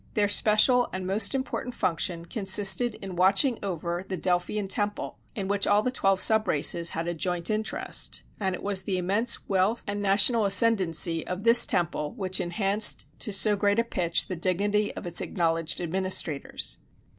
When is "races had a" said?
6.47-7.13